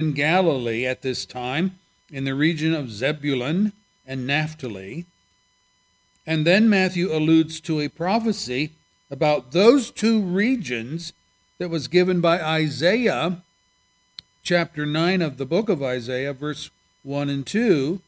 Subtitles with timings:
[0.00, 1.76] in Galilee at this time,
[2.08, 3.72] in the region of Zebulun
[4.06, 5.06] and Naphtali.
[6.24, 8.70] And then Matthew alludes to a prophecy
[9.10, 11.12] about those two regions
[11.58, 13.42] that was given by Isaiah,
[14.44, 16.70] chapter 9 of the book of Isaiah, verse
[17.02, 18.00] 1 and 2,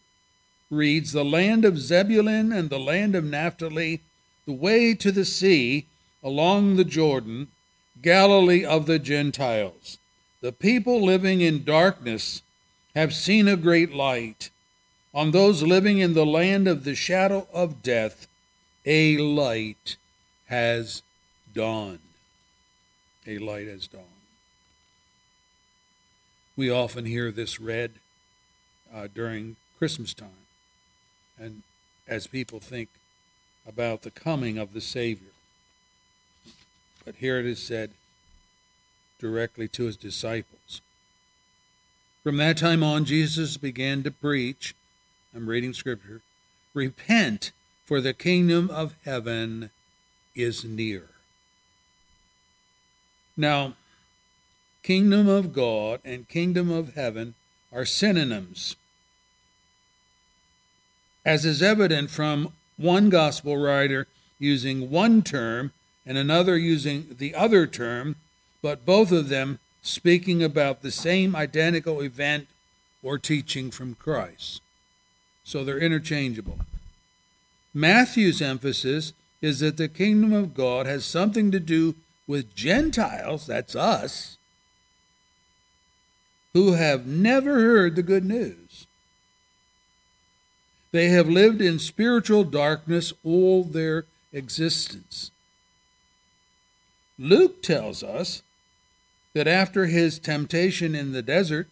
[0.71, 4.01] reads The land of Zebulun and the land of Naphtali,
[4.47, 5.87] the way to the sea
[6.23, 7.49] along the Jordan,
[8.01, 9.99] Galilee of the Gentiles.
[10.41, 12.43] The people living in darkness
[12.95, 14.51] have seen a great light.
[15.13, 18.27] On those living in the land of the shadow of death,
[18.87, 19.97] a light
[20.47, 21.03] has
[21.53, 21.99] dawned.
[23.27, 24.05] A light has dawned.
[26.57, 27.93] We often hear this read
[28.95, 30.47] uh, during Christmas time,
[31.39, 31.63] and
[32.09, 32.89] as people think
[33.67, 35.33] about the coming of the Savior.
[37.05, 37.93] But here it is said
[39.21, 40.81] directly to his disciples.
[42.25, 44.75] From that time on, Jesus began to preach.
[45.35, 46.23] I'm reading scripture.
[46.75, 47.53] Repent,
[47.85, 49.71] for the kingdom of heaven
[50.35, 51.05] is near.
[53.37, 53.75] Now,
[54.83, 57.35] kingdom of God and kingdom of heaven
[57.73, 58.77] are synonyms.
[61.25, 64.07] As is evident from one gospel writer
[64.39, 65.73] using one term
[66.07, 68.17] and another using the other term,
[68.63, 72.47] but both of them speaking about the same identical event
[73.03, 74.61] or teaching from Christ.
[75.45, 76.59] So they're interchangeable.
[77.73, 81.95] Matthew's emphasis is that the kingdom of God has something to do
[82.27, 84.37] with Gentiles, that's us,
[86.53, 88.87] who have never heard the good news.
[90.93, 95.31] They have lived in spiritual darkness all their existence.
[97.19, 98.43] Luke tells us
[99.35, 101.69] that after his temptation in the desert,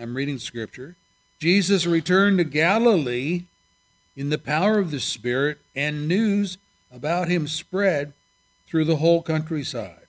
[0.00, 0.96] I'm reading scripture,
[1.38, 3.44] Jesus returned to Galilee
[4.16, 6.58] in the power of the Spirit, and news
[6.92, 8.12] about him spread
[8.66, 10.06] through the whole countryside.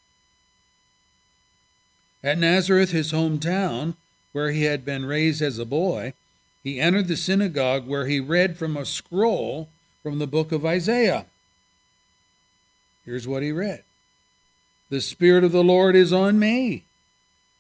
[2.23, 3.95] At Nazareth, his hometown,
[4.31, 6.13] where he had been raised as a boy,
[6.63, 9.69] he entered the synagogue where he read from a scroll
[10.01, 11.27] from the book of Isaiah.
[13.05, 13.83] Here's what he read
[14.89, 16.83] The Spirit of the Lord is on me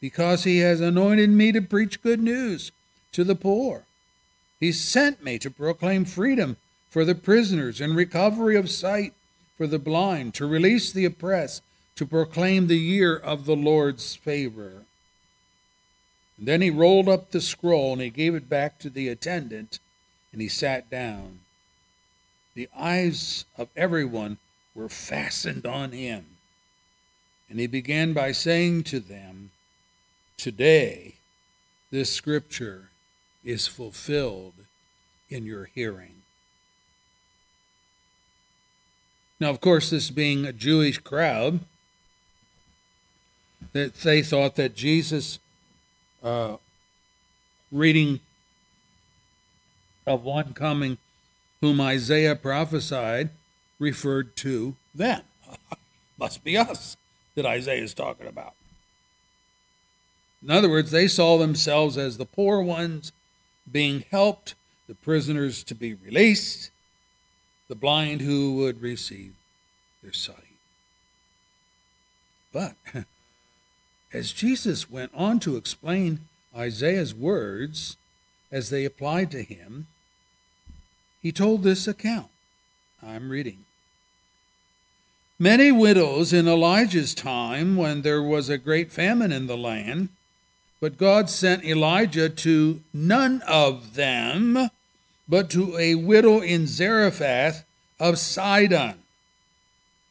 [0.01, 2.71] because he has anointed me to preach good news
[3.11, 3.83] to the poor.
[4.59, 6.57] He sent me to proclaim freedom
[6.89, 9.13] for the prisoners and recovery of sight
[9.57, 11.61] for the blind, to release the oppressed,
[11.95, 14.85] to proclaim the year of the Lord's favor.
[16.37, 19.79] And then he rolled up the scroll and he gave it back to the attendant
[20.31, 21.41] and he sat down.
[22.55, 24.37] The eyes of everyone
[24.73, 26.25] were fastened on him.
[27.49, 29.51] And he began by saying to them,
[30.37, 31.15] Today,
[31.91, 32.89] this scripture
[33.43, 34.53] is fulfilled
[35.29, 36.21] in your hearing.
[39.39, 41.61] Now, of course, this being a Jewish crowd,
[43.73, 45.39] that they thought that Jesus,
[46.23, 46.57] uh,
[47.71, 48.19] reading
[50.05, 50.97] of one coming
[51.61, 53.29] whom Isaiah prophesied,
[53.79, 55.23] referred to them.
[56.17, 56.97] Must be us
[57.39, 58.53] that Isaiah is talking about.
[60.43, 63.13] In other words, they saw themselves as the poor ones
[63.71, 64.55] being helped,
[64.87, 66.69] the prisoners to be released,
[67.69, 69.33] the blind who would receive
[70.03, 70.35] their sight.
[72.51, 72.75] But
[74.13, 77.95] as Jesus went on to explain Isaiah's words
[78.51, 79.87] as they applied to him,
[81.21, 82.27] he told this account.
[83.01, 83.65] I'm reading.
[85.41, 90.09] Many widows in Elijah's time, when there was a great famine in the land,
[90.81, 94.69] but God sent Elijah to none of them,
[95.29, 97.63] but to a widow in Zarephath
[98.01, 98.95] of Sidon.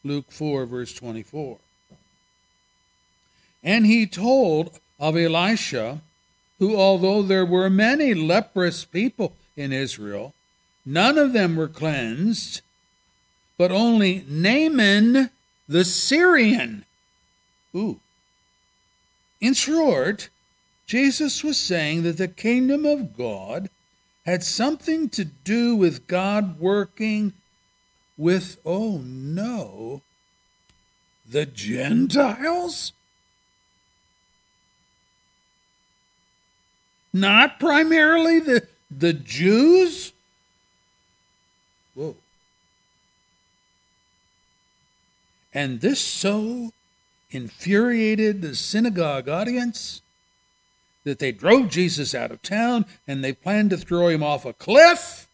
[0.02, 1.58] Luke 4, verse 24.
[3.62, 6.00] And he told of Elisha,
[6.58, 10.32] who, although there were many leprous people in Israel,
[10.86, 12.62] none of them were cleansed,
[13.58, 15.30] but only Naaman
[15.68, 16.86] the Syrian.
[17.76, 18.00] Ooh.
[19.40, 20.30] In short,
[20.86, 23.68] Jesus was saying that the kingdom of God
[24.24, 27.34] had something to do with God working
[28.16, 30.02] with, oh no,
[31.28, 32.92] the Gentiles?
[37.12, 40.12] Not primarily the, the Jews?
[41.94, 42.16] Whoa.
[45.58, 46.70] And this so
[47.32, 50.02] infuriated the synagogue audience
[51.02, 54.52] that they drove Jesus out of town and they planned to throw him off a
[54.52, 55.26] cliff.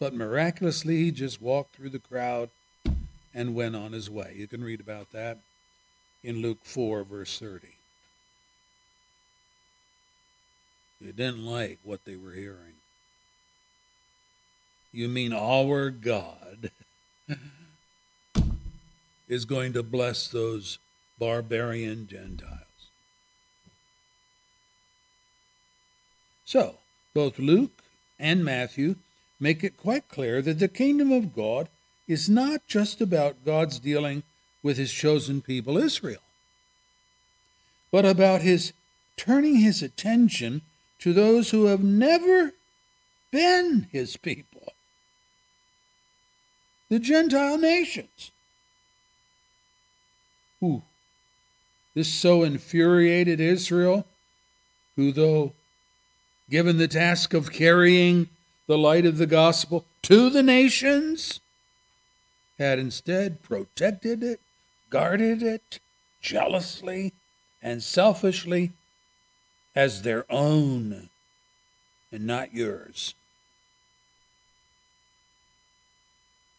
[0.00, 2.50] But miraculously, he just walked through the crowd
[3.32, 4.34] and went on his way.
[4.36, 5.38] You can read about that
[6.24, 7.68] in Luke 4, verse 30.
[11.00, 12.80] They didn't like what they were hearing.
[14.92, 16.72] You mean our God
[19.28, 20.78] is going to bless those
[21.18, 22.60] barbarian Gentiles?
[26.44, 26.76] So,
[27.12, 27.82] both Luke
[28.18, 28.96] and Matthew
[29.40, 31.68] make it quite clear that the kingdom of God
[32.06, 34.22] is not just about God's dealing
[34.62, 36.22] with his chosen people, Israel,
[37.90, 38.72] but about his
[39.16, 40.62] turning his attention
[40.98, 42.52] to those who have never
[43.30, 44.72] been his people,
[46.88, 48.30] the Gentile nations.
[50.62, 50.82] Ooh,
[51.94, 54.06] this so infuriated Israel,
[54.96, 55.52] who, though
[56.48, 58.28] given the task of carrying
[58.66, 61.40] the light of the gospel to the nations,
[62.58, 64.40] had instead protected it,
[64.88, 65.78] guarded it
[66.20, 67.12] jealously
[67.62, 68.72] and selfishly
[69.74, 71.10] as their own
[72.10, 73.14] and not yours.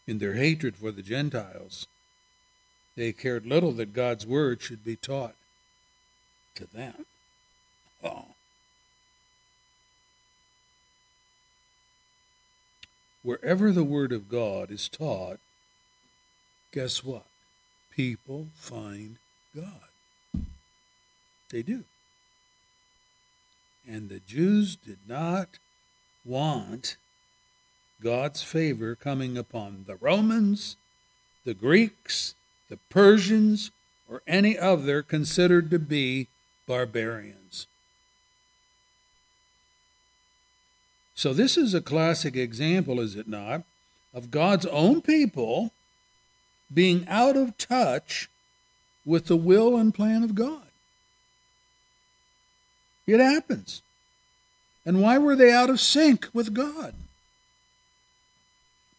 [0.06, 1.88] In their hatred for the Gentiles,
[2.98, 5.36] they cared little that God's word should be taught
[6.56, 7.06] to them.
[8.04, 8.26] Oh.
[13.22, 15.38] Wherever the word of God is taught,
[16.74, 17.26] guess what?
[17.92, 19.18] People find
[19.56, 20.46] God.
[21.52, 21.84] They do.
[23.88, 25.60] And the Jews did not
[26.26, 26.98] want
[28.02, 30.78] God's favor coming upon the Romans,
[31.46, 32.34] the Greeks,
[32.69, 33.72] the Persians,
[34.10, 36.28] or any other considered to be
[36.66, 37.68] barbarians.
[41.16, 43.64] So, this is a classic example, is it not,
[44.14, 45.72] of God's own people
[46.74, 48.30] being out of touch
[49.06, 50.68] with the will and plan of God.
[53.08, 53.81] It happens.
[54.86, 56.94] And why were they out of sync with God?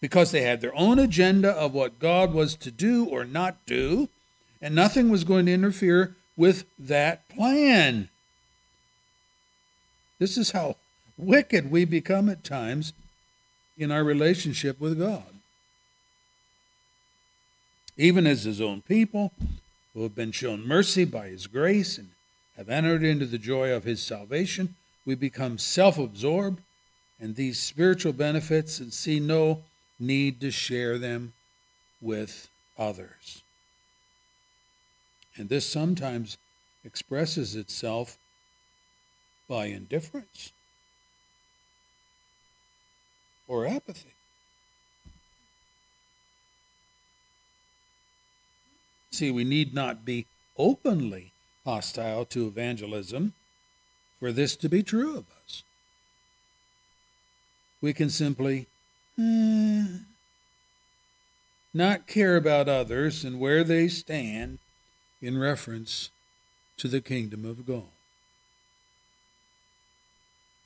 [0.00, 4.09] Because they had their own agenda of what God was to do or not do,
[4.62, 8.09] and nothing was going to interfere with that plan.
[10.19, 10.77] This is how
[11.17, 12.93] wicked we become at times
[13.77, 15.25] in our relationship with God.
[17.97, 19.33] Even as his own people,
[19.99, 22.11] who have been shown mercy by his grace and
[22.56, 26.61] have entered into the joy of his salvation, we become self absorbed
[27.21, 29.65] and these spiritual benefits and see no
[29.99, 31.33] need to share them
[32.00, 32.49] with
[32.79, 33.43] others.
[35.37, 36.37] And this sometimes
[36.85, 38.17] expresses itself
[39.49, 40.53] by indifference
[43.47, 44.12] or apathy.
[49.11, 51.33] See, we need not be openly
[51.65, 53.33] hostile to evangelism
[54.21, 55.62] for this to be true of us.
[57.81, 58.67] We can simply
[59.19, 59.87] eh,
[61.75, 64.59] not care about others and where they stand
[65.20, 66.11] in reference
[66.76, 67.82] to the kingdom of God.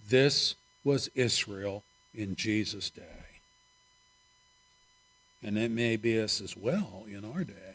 [0.08, 0.54] This
[0.85, 1.82] was Israel
[2.14, 3.02] in Jesus' day.
[5.42, 7.73] And it may be us as well in our day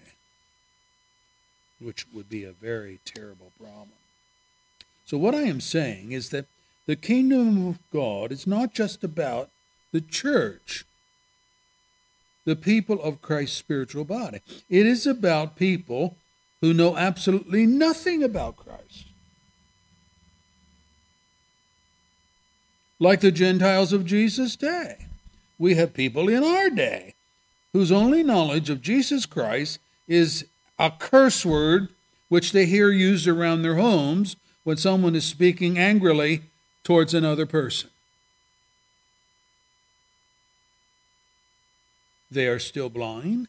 [1.79, 3.89] which would be a very terrible problem.
[5.05, 6.45] So, what I am saying is that
[6.85, 9.49] the kingdom of God is not just about
[9.97, 10.85] the church,
[12.45, 14.41] the people of Christ's spiritual body.
[14.69, 16.17] It is about people
[16.61, 19.07] who know absolutely nothing about Christ.
[22.99, 25.07] Like the Gentiles of Jesus' day.
[25.57, 27.15] We have people in our day
[27.73, 30.45] whose only knowledge of Jesus Christ is
[30.77, 31.89] a curse word
[32.29, 36.43] which they hear used around their homes when someone is speaking angrily
[36.83, 37.89] towards another person.
[42.29, 43.47] They are still blind,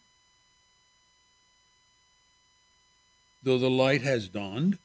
[3.42, 4.78] though the light has dawned.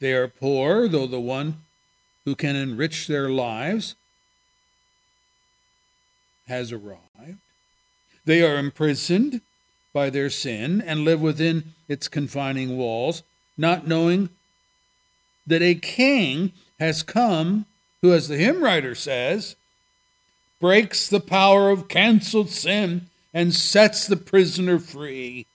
[0.00, 1.62] They are poor, though the one
[2.24, 3.96] who can enrich their lives
[6.46, 7.38] has arrived.
[8.24, 9.40] They are imprisoned,
[9.92, 13.22] by their sin and live within its confining walls,
[13.56, 14.28] not knowing
[15.46, 17.66] that a king has come
[18.02, 19.56] who, as the hymn writer says,
[20.60, 25.46] breaks the power of canceled sin and sets the prisoner free.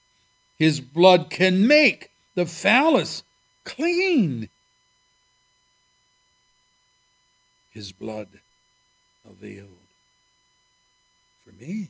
[0.58, 3.24] His blood can make the phallus
[3.66, 4.50] clean.
[7.74, 8.28] his blood
[9.28, 9.70] availed
[11.44, 11.90] for me.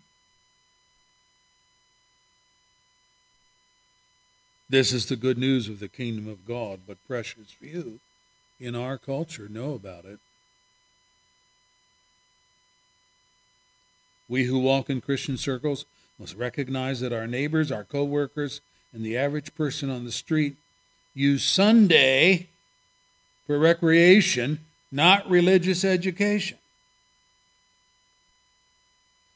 [4.69, 7.99] This is the good news of the kingdom of God, but precious few
[8.59, 10.19] in our culture know about it.
[14.33, 15.85] We who walk in Christian circles
[16.17, 18.61] must recognize that our neighbors, our co-workers,
[18.91, 20.55] and the average person on the street
[21.13, 22.47] use Sunday
[23.45, 24.61] for recreation,
[24.91, 26.57] not religious education.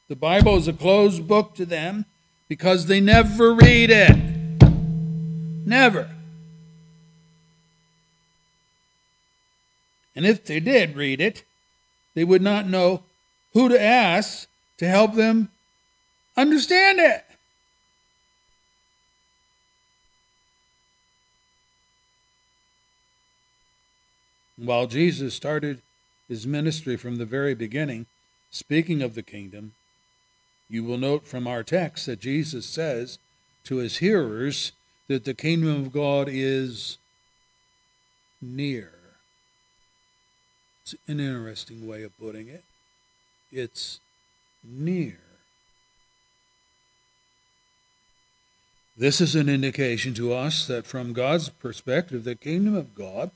[0.08, 2.04] The Bible is a closed book to them
[2.48, 4.16] because they never read it.
[5.64, 6.10] Never.
[10.16, 11.44] And if they did read it,
[12.14, 13.04] they would not know
[13.52, 15.50] who to ask to help them
[16.36, 17.24] understand it.
[24.56, 25.82] While Jesus started
[26.28, 28.06] his ministry from the very beginning,
[28.50, 29.74] speaking of the kingdom,
[30.68, 33.18] you will note from our text that Jesus says
[33.64, 34.72] to his hearers
[35.06, 36.98] that the kingdom of God is
[38.42, 38.92] near.
[40.82, 42.64] It's an interesting way of putting it.
[43.52, 44.00] It's
[44.64, 45.18] near.
[48.96, 53.30] This is an indication to us that from God's perspective, the kingdom of God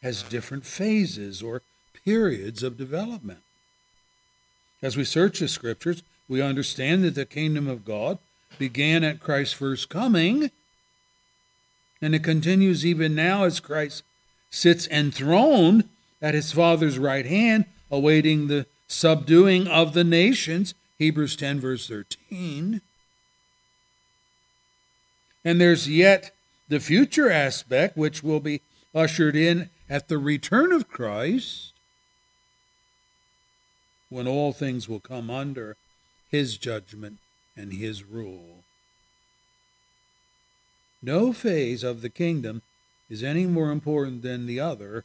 [0.00, 1.62] has different phases or
[2.04, 3.40] periods of development.
[4.80, 8.18] As we search the scriptures, we understand that the kingdom of God
[8.58, 10.52] began at Christ's first coming,
[12.00, 14.04] and it continues even now as Christ
[14.50, 15.88] sits enthroned
[16.22, 20.74] at his Father's right hand, awaiting the subduing of the nations.
[20.98, 22.80] Hebrews 10, verse 13.
[25.44, 26.32] And there's yet
[26.68, 28.62] the future aspect, which will be
[28.94, 31.72] ushered in at the return of Christ,
[34.10, 35.76] when all things will come under
[36.30, 37.18] his judgment
[37.56, 38.64] and his rule.
[41.02, 42.62] No phase of the kingdom
[43.08, 45.04] is any more important than the other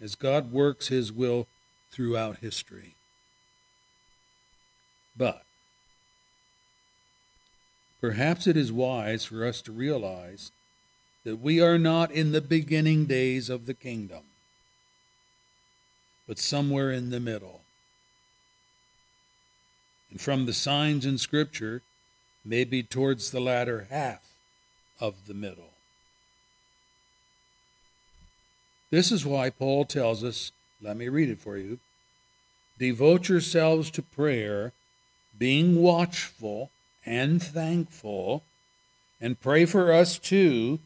[0.00, 1.46] as God works his will
[1.94, 2.96] throughout history.
[5.16, 5.44] But
[8.00, 10.50] perhaps it is wise for us to realize
[11.22, 14.24] that we are not in the beginning days of the kingdom,
[16.26, 17.60] but somewhere in the middle.
[20.10, 21.82] And from the signs in Scripture,
[22.44, 24.26] maybe towards the latter half
[25.00, 25.70] of the middle.
[28.90, 30.50] This is why Paul tells us,
[30.80, 31.78] let me read it for you.
[32.78, 34.72] Devote yourselves to prayer,
[35.38, 36.70] being watchful
[37.06, 38.42] and thankful,
[39.20, 40.80] and pray for us too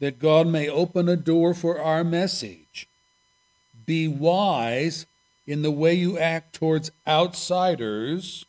[0.00, 2.88] that God may open a door for our message.
[3.86, 5.06] Be wise
[5.46, 8.44] in the way you act towards outsiders.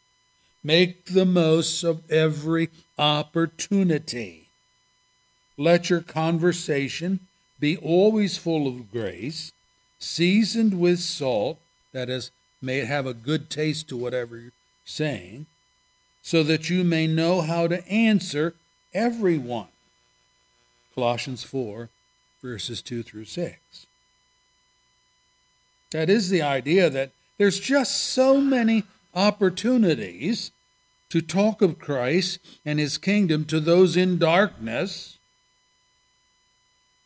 [0.64, 4.48] Make the most of every opportunity.
[5.58, 7.20] Let your conversation
[7.60, 9.52] be always full of grace,
[10.04, 11.60] seasoned with salt,
[11.94, 12.32] that is,
[12.62, 14.52] may have a good taste to whatever you're
[14.86, 15.46] saying,
[16.22, 18.54] so that you may know how to answer
[18.94, 19.68] everyone.
[20.94, 21.90] Colossians 4,
[22.42, 23.86] verses 2 through 6.
[25.92, 28.84] That is the idea that there's just so many
[29.16, 30.52] opportunities
[31.10, 35.18] to talk of Christ and his kingdom to those in darkness.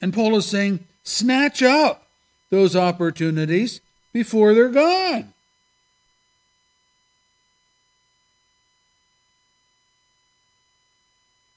[0.02, 2.07] And Paul is saying, snatch up
[2.50, 3.82] those opportunities
[4.14, 5.34] before they're gone.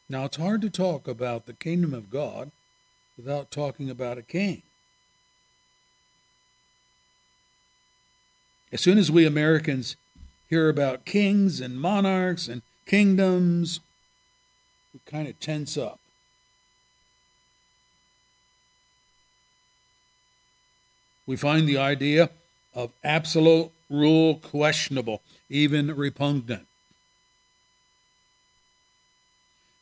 [0.08, 2.50] Now, it's hard to talk about the kingdom of God
[3.16, 4.62] without talking about a king.
[8.72, 9.96] As soon as we Americans
[10.48, 13.78] hear about kings and monarchs and kingdoms,
[14.92, 16.00] we kind of tense up.
[21.30, 22.30] We find the idea
[22.74, 26.66] of absolute rule questionable, even repugnant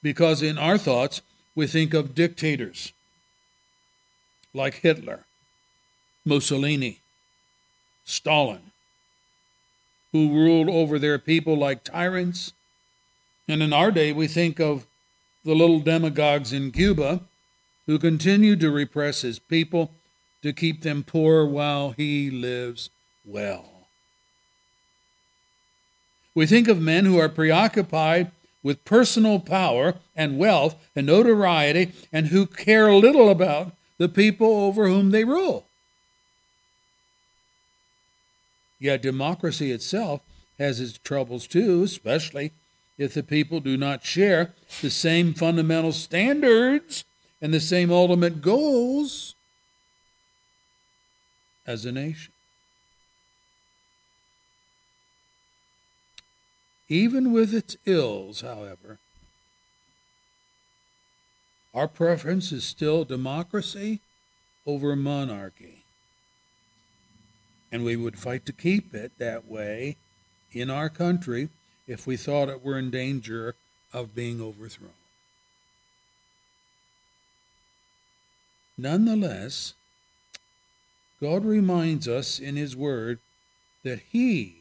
[0.02, 1.22] because in our thoughts,
[1.54, 2.92] we think of dictators
[4.52, 5.24] like Hitler,
[6.22, 7.00] Mussolini,
[8.04, 8.70] Stalin,
[10.12, 12.52] who ruled over their people like tyrants.
[13.48, 14.84] And in our day, we think of
[15.46, 17.22] the little demagogues in Cuba
[17.86, 19.94] who continue to repress his people
[20.42, 22.90] to keep them poor while he lives
[23.24, 23.88] well.
[26.34, 28.30] We think of men who are preoccupied
[28.62, 34.88] with personal power and wealth and notoriety and who care little about the people over
[34.88, 35.66] whom they rule.
[38.78, 40.20] Yet democracy itself
[40.58, 42.52] has its troubles too, especially
[42.96, 47.04] if the people do not share the same fundamental standards
[47.40, 49.34] and the same ultimate goals
[51.68, 52.32] as a nation.
[56.88, 58.98] Even with its ills, however,
[61.74, 64.00] our preference is still democracy
[64.66, 65.84] over monarchy.
[67.70, 69.98] And we would fight to keep it that way
[70.50, 71.50] in our country
[71.86, 73.54] if we thought it were in danger
[73.92, 74.92] of being overthrown.
[78.78, 79.74] Nonetheless,
[81.20, 83.18] God reminds us in His Word
[83.82, 84.56] that He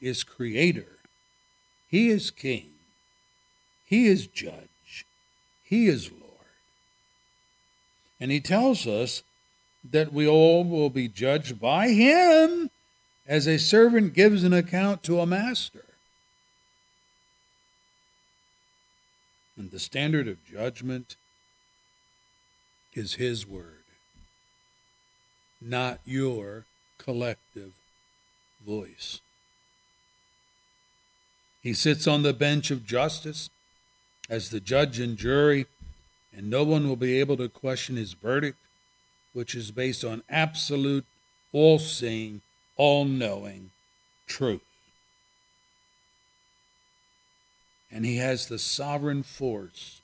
[0.00, 0.98] is Creator,
[1.88, 2.70] He is King,
[3.84, 5.06] He is Judge,
[5.64, 6.22] He is Lord.
[8.20, 9.22] And He tells us
[9.90, 12.70] that we all will be judged by Him
[13.26, 15.84] as a servant gives an account to a master.
[19.56, 21.16] And the standard of judgment
[22.94, 23.81] is His word,
[25.64, 26.64] not your
[26.98, 27.72] collective
[28.66, 29.20] voice.
[31.62, 33.50] He sits on the bench of justice
[34.28, 35.66] as the judge and jury,
[36.36, 38.58] and no one will be able to question his verdict,
[39.32, 41.04] which is based on absolute,
[41.52, 42.40] all seeing,
[42.76, 43.70] all knowing
[44.26, 44.62] truth.
[47.92, 50.00] and he has the sovereign force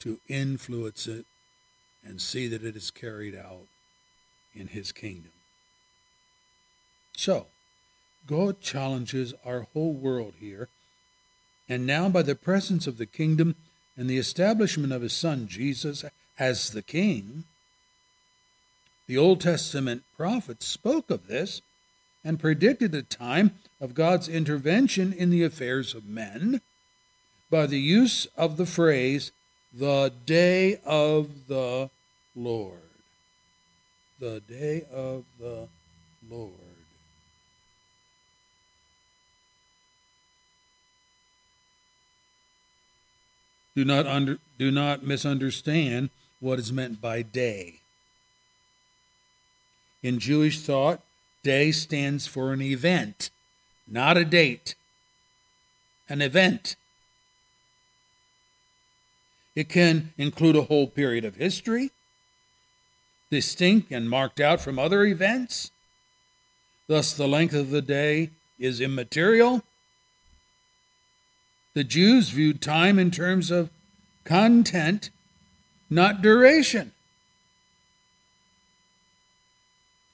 [0.00, 1.24] to influence it
[2.06, 3.66] and see that it is carried out
[4.54, 5.32] in his kingdom.
[7.16, 7.46] So,
[8.26, 10.68] God challenges our whole world here,
[11.68, 13.54] and now by the presence of the kingdom
[13.96, 16.04] and the establishment of his son Jesus
[16.38, 17.44] as the king,
[19.06, 21.62] the Old Testament prophets spoke of this
[22.24, 26.60] and predicted a time of God's intervention in the affairs of men
[27.50, 29.30] by the use of the phrase,
[29.72, 31.88] the day of the
[32.36, 32.78] Lord.
[34.20, 35.68] The day of the
[36.30, 36.52] Lord.
[43.74, 47.80] Do not, under, do not misunderstand what is meant by day.
[50.02, 51.00] In Jewish thought,
[51.42, 53.30] day stands for an event
[53.86, 54.74] not a date,
[56.08, 56.76] an event.
[59.54, 61.90] It can include a whole period of history,
[63.30, 65.70] distinct and marked out from other events.
[66.86, 69.62] Thus, the length of the day is immaterial.
[71.74, 73.70] The Jews viewed time in terms of
[74.24, 75.10] content,
[75.90, 76.92] not duration.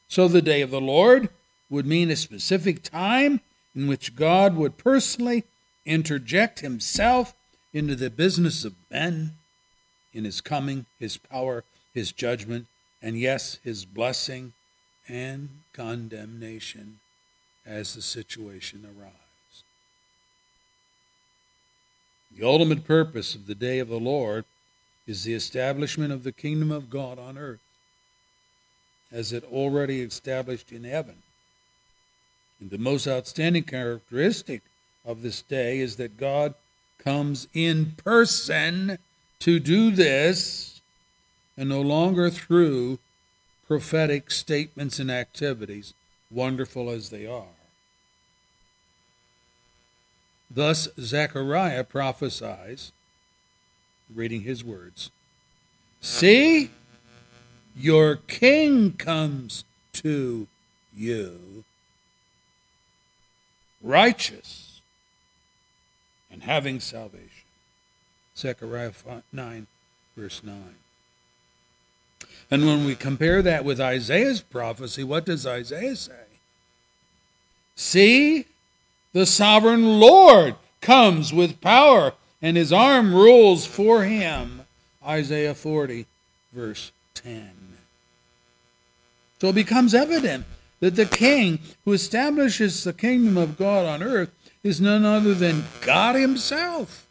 [0.09, 1.29] So, the day of the Lord
[1.71, 3.41] would mean a specific time
[3.75, 5.45] in which God would personally
[5.87, 7.35] interject himself
[7.73, 9.33] into the business of men
[10.13, 12.67] in his coming, his power, his judgment,
[13.03, 14.53] and yes, his blessing
[15.09, 17.01] and condemnation
[17.67, 19.65] as the situation arrives.
[22.37, 24.45] The ultimate purpose of the day of the Lord
[25.07, 27.61] is the establishment of the kingdom of God on earth,
[29.11, 31.17] as it already established in heaven
[32.63, 34.63] and the most outstanding characteristic
[35.05, 36.55] of this day is that God
[36.97, 38.99] comes in person
[39.41, 40.72] to do this
[41.57, 42.99] and no longer through
[43.67, 45.95] prophetic statements and activities,
[46.31, 47.57] wonderful as they are.
[50.51, 52.93] Thus, Zechariah prophesies,
[54.15, 55.11] reading his words
[56.01, 56.71] See,
[57.77, 60.49] your king comes to
[60.95, 61.65] you
[63.81, 64.81] righteous
[66.31, 67.29] and having salvation.
[68.37, 68.93] Zechariah
[69.33, 69.67] 9,
[70.17, 70.75] verse 9.
[72.53, 76.13] And when we compare that with Isaiah's prophecy, what does Isaiah say?
[77.77, 78.45] See,
[79.15, 82.13] the sovereign Lord comes with power,
[82.43, 84.67] and his arm rules for him.
[85.03, 86.05] Isaiah 40,
[86.53, 87.53] verse 10.
[89.41, 90.45] So it becomes evident
[90.81, 94.31] that the king who establishes the kingdom of God on earth
[94.63, 97.07] is none other than God Himself,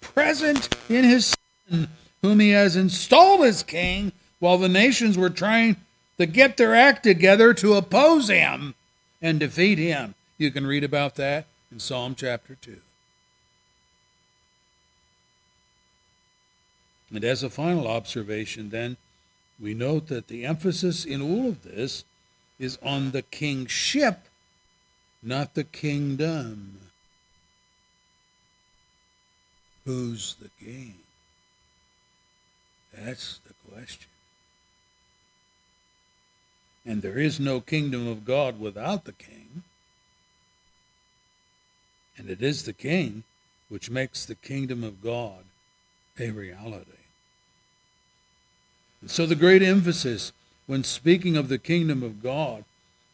[0.00, 1.34] present in His
[1.68, 1.88] Son,
[2.22, 5.76] whom He has installed as king while the nations were trying
[6.18, 8.74] to get their act together to oppose Him
[9.20, 10.16] and defeat Him.
[10.36, 12.78] You can read about that in Psalm chapter 2.
[17.14, 18.96] And as a final observation, then,
[19.60, 22.02] we note that the emphasis in all of this
[22.58, 24.26] is on the kingship,
[25.22, 26.80] not the kingdom.
[29.84, 30.96] Who's the king?
[32.92, 34.08] That's the question.
[36.84, 39.62] And there is no kingdom of God without the king.
[42.16, 43.24] And it is the king
[43.68, 45.44] which makes the kingdom of God
[46.18, 46.90] a reality.
[49.00, 50.32] And so the great emphasis
[50.66, 52.64] when speaking of the kingdom of God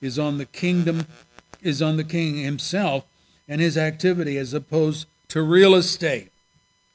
[0.01, 1.07] is on the kingdom
[1.63, 3.05] is on the king himself
[3.49, 6.31] and his activity as opposed to real estate.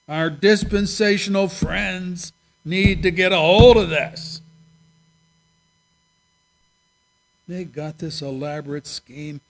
[0.07, 2.31] Our dispensational friends
[2.63, 4.41] need to get a hold of this.
[7.47, 9.41] They got this elaborate scheme.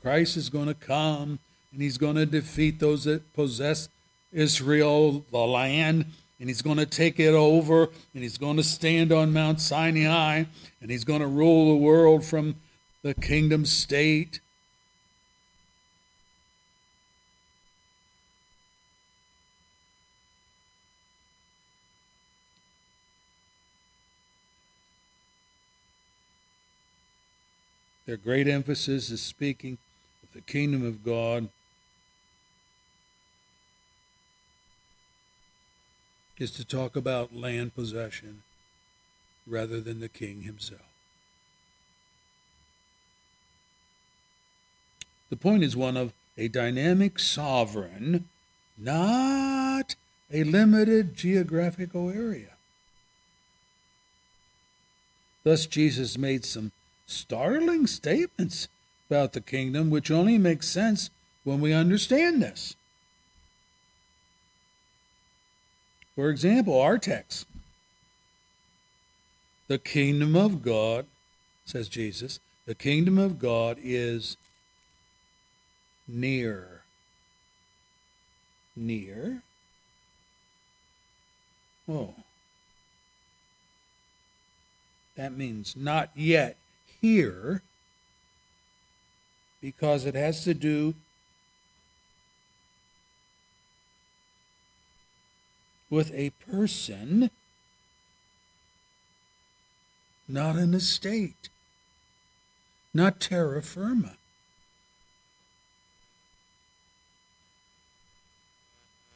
[0.00, 1.38] Christ is going to come
[1.72, 3.88] and he's going to defeat those that possess
[4.32, 6.06] Israel, the land,
[6.38, 10.44] and he's going to take it over and he's going to stand on Mount Sinai
[10.80, 12.56] and he's going to rule the world from
[13.02, 14.40] the kingdom state.
[28.06, 29.78] Their great emphasis is speaking
[30.22, 31.48] of the kingdom of God
[36.38, 38.42] is to talk about land possession
[39.46, 40.80] rather than the king himself.
[45.30, 48.28] The point is one of a dynamic sovereign,
[48.76, 49.94] not
[50.32, 52.56] a limited geographical area.
[55.44, 56.72] Thus, Jesus made some
[57.12, 58.68] startling statements
[59.08, 61.10] about the kingdom, which only makes sense
[61.44, 62.76] when we understand this.
[66.14, 67.46] For example, our text
[69.68, 71.06] the kingdom of God,
[71.64, 74.36] says Jesus, the kingdom of God is
[76.06, 76.82] near.
[78.76, 79.42] Near?
[81.88, 82.14] Oh.
[85.16, 86.56] That means not yet
[87.02, 87.60] here,
[89.60, 90.94] because it has to do
[95.90, 97.30] with a person,
[100.26, 101.50] not an estate,
[102.94, 104.12] not terra firma.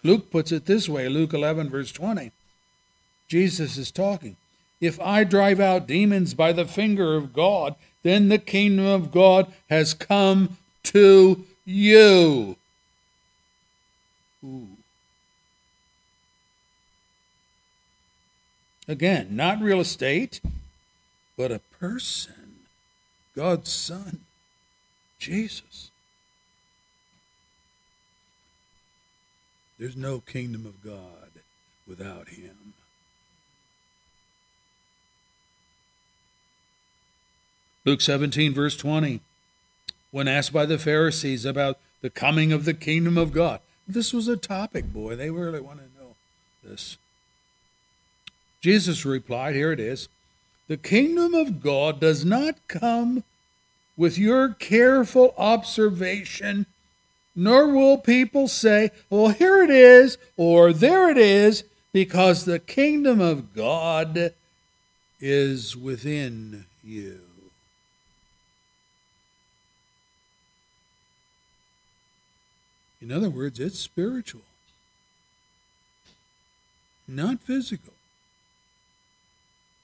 [0.02, 2.30] Luke puts it this way Luke 11, verse 20.
[3.26, 4.36] Jesus is talking.
[4.80, 9.52] If I drive out demons by the finger of God, then the kingdom of God
[9.70, 12.56] has come to you.
[14.44, 14.68] Ooh.
[18.88, 20.40] Again, not real estate,
[21.36, 22.60] but a person,
[23.34, 24.20] God's Son,
[25.18, 25.90] Jesus.
[29.78, 31.30] There's no kingdom of God
[31.86, 32.74] without him.
[37.86, 39.20] Luke 17, verse 20.
[40.10, 44.26] When asked by the Pharisees about the coming of the kingdom of God, this was
[44.26, 45.14] a topic, boy.
[45.14, 46.16] They really want to know
[46.64, 46.98] this.
[48.60, 50.08] Jesus replied, Here it is
[50.66, 53.22] The kingdom of God does not come
[53.96, 56.66] with your careful observation,
[57.36, 63.20] nor will people say, Well, here it is, or there it is, because the kingdom
[63.20, 64.34] of God
[65.20, 67.25] is within you.
[73.00, 74.42] In other words, it's spiritual,
[77.06, 77.92] not physical.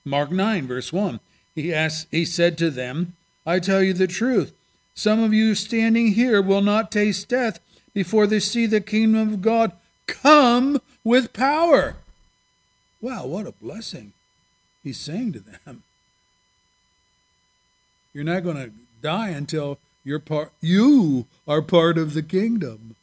[0.05, 1.21] Mark 9, verse 1.
[1.55, 3.15] He, asked, he said to them,
[3.47, 4.53] I tell you the truth.
[4.95, 7.61] Some of you standing here will not taste death
[7.95, 9.73] before they see the kingdom of God
[10.07, 11.97] come with power.
[13.01, 14.13] Wow, what a blessing
[14.83, 15.83] he's saying to them.
[18.13, 18.71] You're not going to
[19.01, 22.97] die until you're part you are part of the kingdom.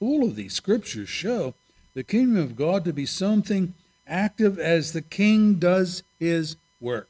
[0.00, 1.54] All of these scriptures show
[1.94, 3.74] the kingdom of God to be something
[4.06, 7.08] active as the king does his work.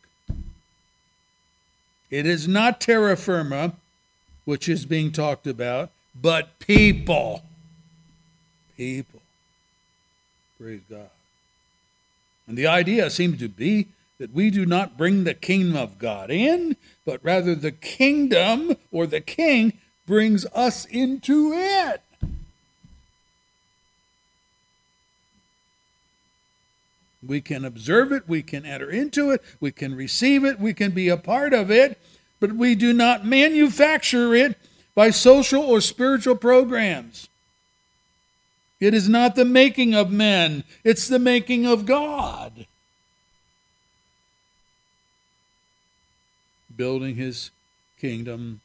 [2.10, 3.72] It is not terra firma,
[4.44, 7.42] which is being talked about, but people.
[8.76, 9.20] People.
[10.58, 11.10] Praise God.
[12.46, 16.30] And the idea seems to be that we do not bring the kingdom of God
[16.30, 19.74] in, but rather the kingdom or the king
[20.06, 22.00] brings us into it.
[27.22, 30.92] We can observe it, we can enter into it, we can receive it, we can
[30.92, 31.98] be a part of it,
[32.40, 34.58] but we do not manufacture it
[34.94, 37.28] by social or spiritual programs.
[38.78, 42.66] It is not the making of men, it's the making of God.
[46.74, 47.50] Building his
[47.98, 48.60] kingdom.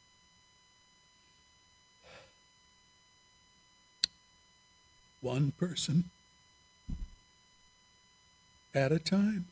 [5.22, 6.10] One person
[8.74, 9.46] at a time.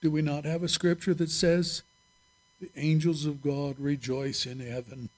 [0.00, 1.82] Do we not have a scripture that says,
[2.60, 5.10] the angels of God rejoice in heaven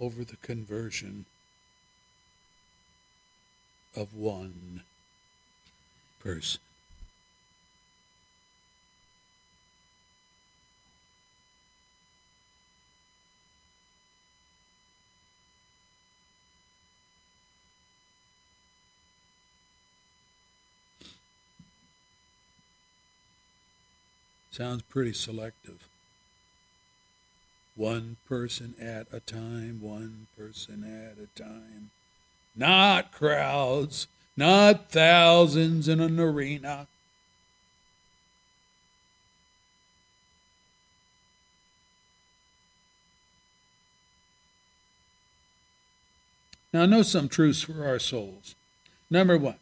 [0.00, 1.24] over the conversion
[3.96, 4.82] of one
[6.20, 6.60] person?
[24.56, 25.88] Sounds pretty selective.
[27.74, 31.90] One person at a time, one person at a time.
[32.54, 36.86] Not crowds, not thousands in an arena.
[46.72, 48.54] Now, know some truths for our souls.
[49.10, 49.56] Number one,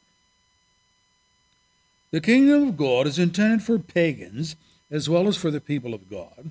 [2.10, 4.54] the kingdom of God is intended for pagans
[4.92, 6.50] as well as for the people of God,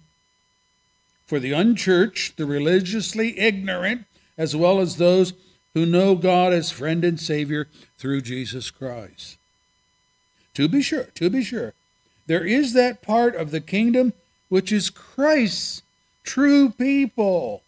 [1.27, 4.05] for the unchurched, the religiously ignorant,
[4.37, 5.33] as well as those
[5.75, 7.67] who know God as friend and Savior
[7.99, 9.37] through Jesus Christ.
[10.55, 11.73] To be sure, to be sure,
[12.25, 14.13] there is that part of the kingdom
[14.49, 15.83] which is Christ's
[16.23, 17.61] true people,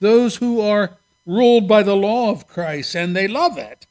[0.00, 3.86] those who are ruled by the law of Christ and they love it.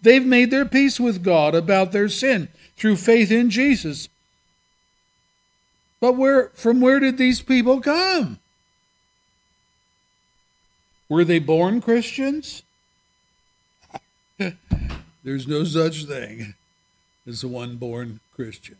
[0.00, 4.08] They've made their peace with God about their sin through faith in Jesus
[6.00, 8.38] but where from where did these people come?
[11.08, 12.62] Were they born Christians?
[15.24, 16.54] There's no such thing
[17.26, 18.76] as one born Christian.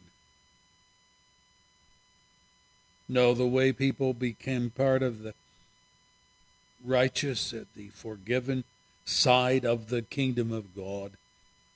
[3.08, 5.34] No, the way people became part of the
[6.84, 8.64] righteous, at the forgiven
[9.04, 11.12] side of the kingdom of God,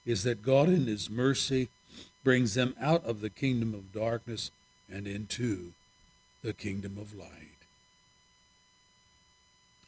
[0.05, 1.69] is that God in His mercy
[2.25, 4.51] brings them out of the kingdom of darkness
[4.93, 5.73] and into
[6.43, 7.29] the kingdom of light.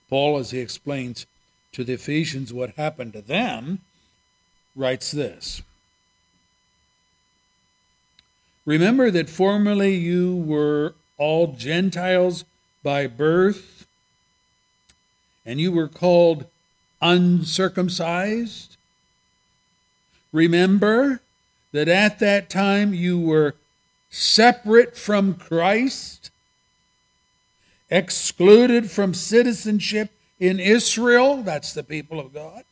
[0.08, 1.26] Paul, as he explains
[1.72, 3.80] to the Ephesians what happened to them,
[4.76, 5.62] writes this
[8.64, 12.44] Remember that formerly you were all Gentiles
[12.82, 13.86] by birth,
[15.44, 16.46] and you were called
[17.00, 18.76] uncircumcised.
[20.32, 21.20] Remember
[21.72, 23.54] that at that time you were
[24.12, 26.30] separate from Christ,
[27.90, 32.64] excluded from citizenship in Israel, that's the people of God,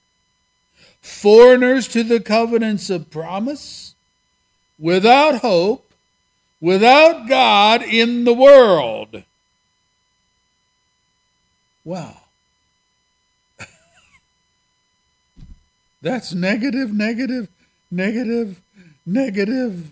[1.00, 3.94] foreigners to the covenants of promise,
[4.78, 5.90] without hope,
[6.60, 9.22] without God in the world.
[11.84, 12.20] Wow.
[16.02, 17.48] That's negative, negative,
[17.90, 18.60] negative,
[19.06, 19.90] negative,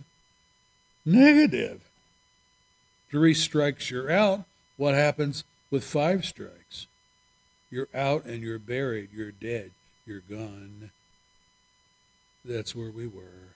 [1.08, 1.80] negative.
[3.10, 4.44] Three strikes, you're out.
[4.76, 6.86] What happens with five strikes?
[7.70, 9.08] You're out and you're buried.
[9.12, 9.70] You're dead.
[10.06, 10.90] You're gone.
[12.44, 13.54] That's where we were.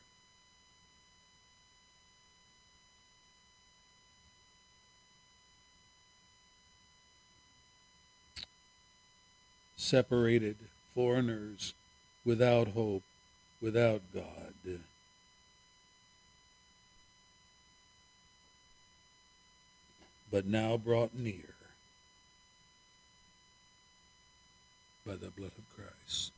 [9.77, 10.57] Separated
[10.95, 11.75] foreigners
[12.25, 13.03] without hope,
[13.61, 14.53] without God.
[20.33, 21.55] But now brought near
[25.07, 26.33] by the blood of Christ.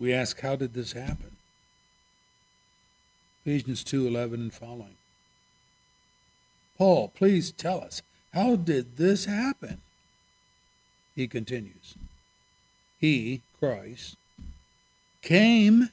[0.00, 1.36] We ask, how did this happen?
[3.44, 4.96] Ephesians 2:11 and following.
[6.78, 9.82] Paul, please tell us, how did this happen?
[11.14, 11.94] He continues.
[12.98, 14.16] He, Christ,
[15.22, 15.88] came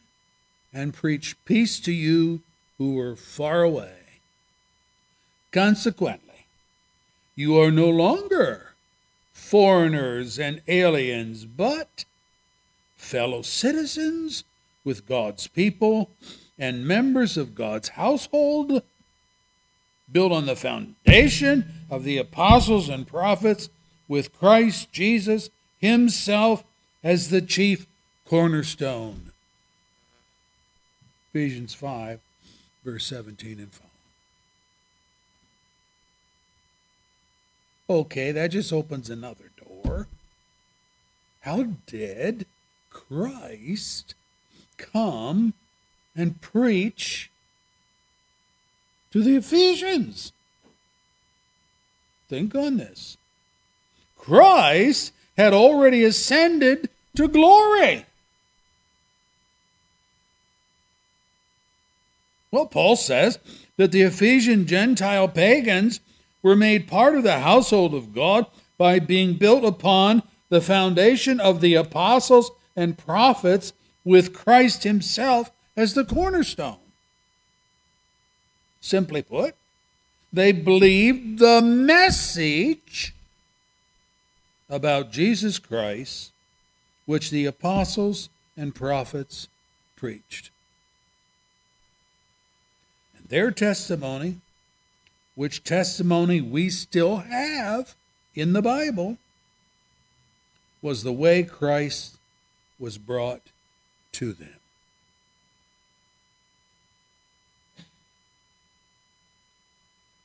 [0.74, 2.42] and preached peace to you
[2.78, 3.96] who were far away.
[5.54, 6.48] Consequently,
[7.34, 8.74] you are no longer
[9.32, 12.04] foreigners and aliens, but
[12.98, 14.44] fellow citizens
[14.84, 16.10] with God's people
[16.60, 18.84] and members of God's household,
[20.12, 23.70] built on the foundation of the apostles and prophets,
[24.10, 26.66] with Christ Jesus Himself
[27.04, 27.88] as the chief
[28.26, 29.32] cornerstone.
[31.34, 32.20] Ephesians 5,
[32.84, 33.92] verse 17 and following.
[37.90, 40.08] Okay, that just opens another door.
[41.42, 42.46] How did
[42.90, 44.14] Christ
[44.78, 45.54] come
[46.16, 47.30] and preach
[49.12, 50.32] to the Ephesians?
[52.30, 53.18] Think on this.
[54.18, 55.12] Christ
[55.42, 58.06] had already ascended to glory.
[62.52, 63.40] Well, Paul says
[63.78, 66.00] that the Ephesian Gentile pagans
[66.44, 68.46] were made part of the household of God
[68.78, 73.74] by being built upon the foundation of the apostles and prophets
[74.04, 76.78] with Christ Himself as the cornerstone.
[78.80, 79.56] Simply put,
[80.32, 83.14] they believed the message
[84.72, 86.32] about Jesus Christ
[87.06, 89.48] which the apostles and prophets
[89.96, 90.50] preached.
[93.16, 94.38] And their testimony
[95.36, 97.96] which testimony we still have
[98.36, 99.18] in the Bible,
[100.82, 102.18] was the way Christ
[102.80, 103.42] was brought
[104.14, 104.60] to them.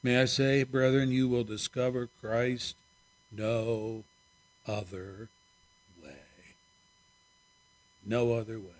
[0.02, 2.76] May I say, brethren, you will discover Christ
[3.32, 4.04] no
[4.66, 5.28] other
[6.02, 6.12] way.
[8.04, 8.70] No other way.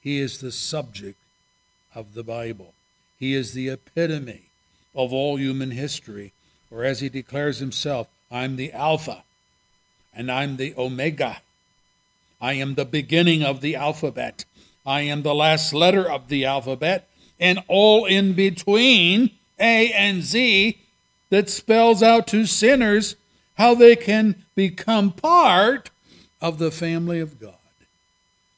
[0.00, 1.18] He is the subject
[1.94, 2.74] of the Bible.
[3.18, 4.42] He is the epitome
[4.94, 6.32] of all human history.
[6.70, 9.24] Or as he declares himself, I'm the Alpha
[10.14, 11.40] and I'm the Omega.
[12.40, 14.44] I am the beginning of the alphabet.
[14.84, 20.78] I am the last letter of the alphabet, and all in between, A and Z,
[21.30, 23.16] that spells out to sinners
[23.58, 25.90] how they can become part
[26.40, 27.54] of the family of God.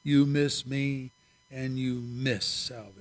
[0.04, 1.10] You miss me,
[1.50, 2.94] and you miss salvation.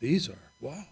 [0.00, 0.86] These are, wow.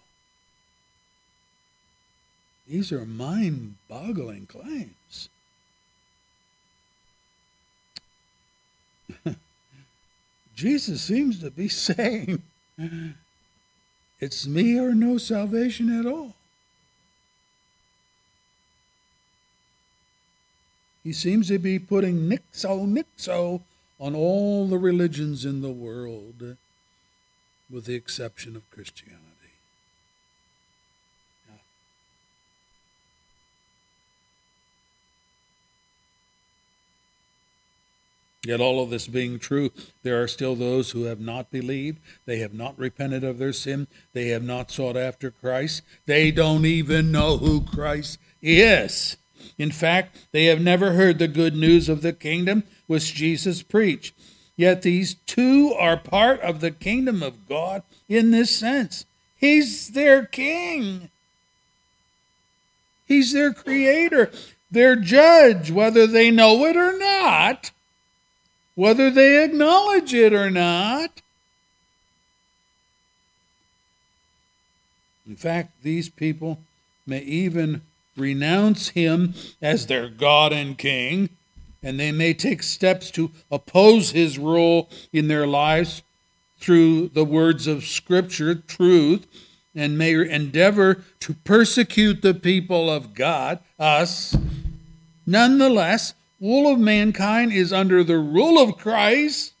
[2.67, 5.29] These are mind boggling claims.
[10.55, 12.41] Jesus seems to be saying,
[14.19, 16.33] it's me or no salvation at all.
[21.03, 23.61] He seems to be putting nixo, nixo
[23.99, 26.57] on all the religions in the world
[27.69, 29.19] with the exception of Christianity.
[38.45, 39.71] Yet, all of this being true,
[40.03, 41.99] there are still those who have not believed.
[42.25, 43.87] They have not repented of their sin.
[44.11, 45.81] They have not sought after Christ.
[46.05, 49.15] They don't even know who Christ is.
[49.57, 54.13] In fact, they have never heard the good news of the kingdom which Jesus preached.
[54.55, 59.05] Yet these too are part of the kingdom of God in this sense.
[59.35, 61.09] He's their king,
[63.05, 64.31] He's their creator,
[64.71, 67.71] their judge, whether they know it or not,
[68.75, 71.21] whether they acknowledge it or not.
[75.27, 76.59] In fact, these people
[77.05, 77.81] may even
[78.15, 81.29] renounce him as their God and King
[81.83, 86.01] and they may take steps to oppose his rule in their lives
[86.57, 89.27] through the words of Scripture, truth,
[89.75, 94.35] and may endeavor to persecute the people of God, us.
[95.27, 99.53] Nonetheless, all of mankind is under the rule of Christ,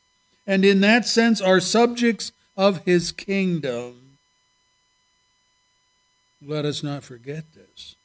[0.47, 4.17] and in that sense are subjects of his kingdom.
[6.45, 7.95] Let us not forget this.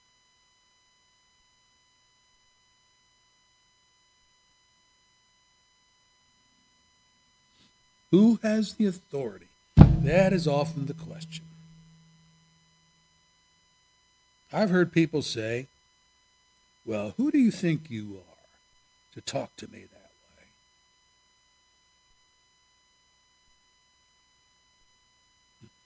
[8.10, 9.48] Who has the authority?
[9.76, 11.44] That is often the question.
[14.52, 15.66] I've heard people say,
[16.86, 18.36] Well, who do you think you are
[19.14, 20.10] to talk to me that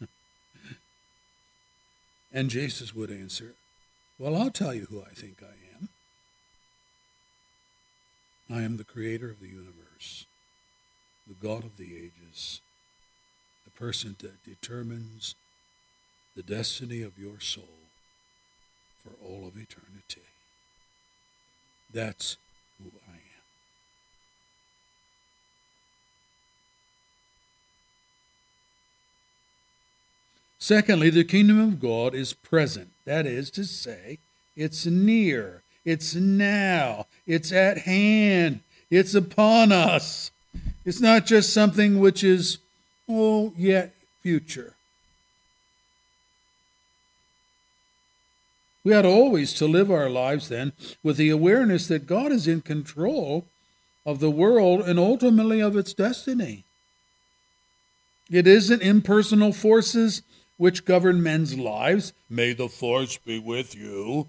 [0.01, 0.09] way?
[2.33, 3.55] and Jesus would answer,
[4.17, 5.89] Well, I'll tell you who I think I am.
[8.49, 10.27] I am the creator of the universe
[11.33, 12.61] the God of the ages,
[13.65, 15.35] the person that determines
[16.37, 17.89] the destiny of your soul
[19.03, 20.29] for all of eternity.
[21.93, 22.37] That's
[22.79, 23.21] who I am.
[30.59, 32.91] Secondly, the kingdom of God is present.
[33.05, 34.19] That is to say,
[34.57, 38.61] it's near, it's now, it's at hand,
[38.91, 40.31] it's upon us.
[40.85, 42.59] It's not just something which is,
[43.09, 44.75] oh, yet future.
[48.85, 50.73] We ought always to live our lives then
[51.03, 53.47] with the awareness that God is in control
[54.05, 56.65] of the world and ultimately of its destiny.
[58.29, 60.23] It isn't impersonal forces
[60.57, 62.13] which govern men's lives.
[62.29, 64.27] May the force be with you.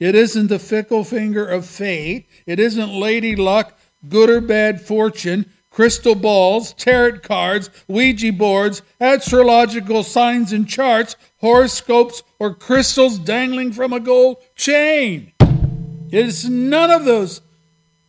[0.00, 2.28] It isn't the fickle finger of fate.
[2.46, 3.78] It isn't lady luck,
[4.08, 12.22] good or bad fortune, crystal balls, tarot cards, Ouija boards, astrological signs and charts, horoscopes,
[12.38, 15.32] or crystals dangling from a gold chain.
[15.40, 17.40] It is none of those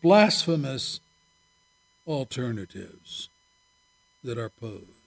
[0.02, 1.00] blasphemous
[2.08, 3.30] alternatives
[4.24, 4.99] that are posed.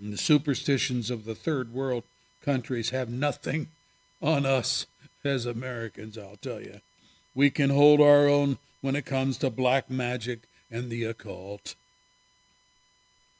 [0.00, 2.04] And the superstitions of the third world
[2.42, 3.68] countries have nothing
[4.20, 4.86] on us
[5.24, 6.80] as Americans, I'll tell you.
[7.34, 10.40] We can hold our own when it comes to black magic
[10.70, 11.74] and the occult.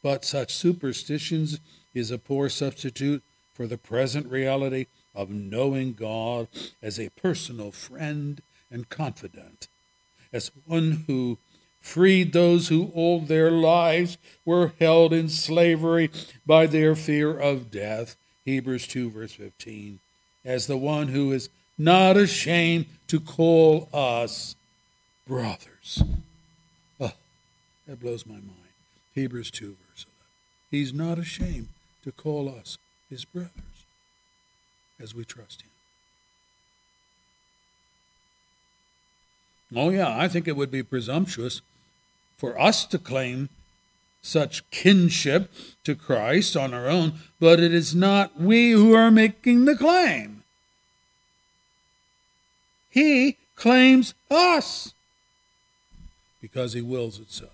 [0.02, 1.60] But such superstitions
[1.94, 3.22] is a poor substitute
[3.54, 6.48] for the present reality of knowing God
[6.82, 9.68] as a personal friend and confidant,
[10.32, 11.38] as one who
[11.86, 16.10] freed those who all their lives were held in slavery
[16.44, 18.16] by their fear of death.
[18.44, 20.00] Hebrews 2, verse 15.
[20.44, 24.56] As the one who is not ashamed to call us
[25.28, 26.02] brothers.
[27.00, 27.12] Oh,
[27.86, 28.74] that blows my mind.
[29.14, 30.12] Hebrews 2, verse 11.
[30.70, 31.68] He's not ashamed
[32.02, 32.78] to call us
[33.08, 33.86] his brothers
[35.00, 35.70] as we trust him.
[39.74, 41.62] Oh, yeah, I think it would be presumptuous
[42.36, 43.48] for us to claim
[44.22, 45.52] such kinship
[45.84, 50.42] to Christ on our own, but it is not we who are making the claim.
[52.90, 54.94] He claims us
[56.40, 57.48] because he wills it so.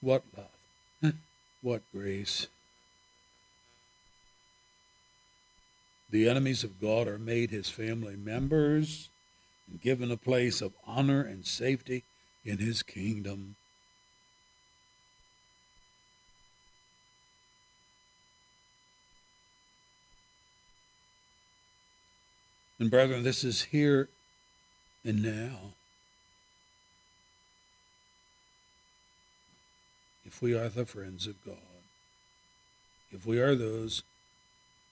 [0.00, 1.14] What love,
[1.62, 2.48] what grace.
[6.10, 9.10] The enemies of God are made his family members
[9.70, 12.04] and given a place of honor and safety
[12.44, 13.56] in his kingdom.
[22.78, 24.08] And brethren, this is here
[25.04, 25.74] and now.
[30.24, 31.56] If we are the friends of God,
[33.10, 34.02] if we are those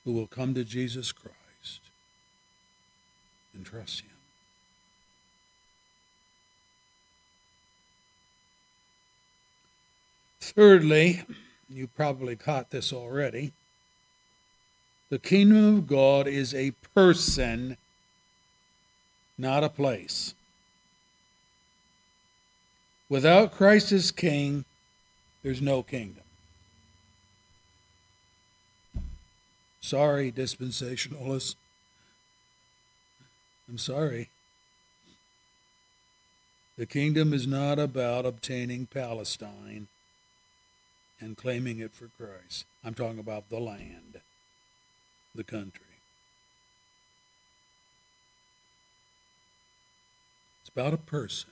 [0.05, 1.81] who will come to Jesus Christ
[3.55, 4.18] and trust Him.
[10.55, 11.25] Thirdly,
[11.69, 13.53] you probably caught this already.
[15.11, 17.77] The kingdom of God is a person,
[19.37, 20.35] not a place.
[23.11, 24.65] Without Christ as king,
[25.43, 26.25] there's no kingdom.
[29.81, 31.57] Sorry, dispensationalists.
[33.69, 34.31] I'm sorry.
[36.79, 39.89] The kingdom is not about obtaining Palestine
[41.21, 42.65] and claiming it for Christ.
[42.85, 44.21] I'm talking about the land,
[45.35, 45.87] the country.
[50.61, 51.51] It's about a person.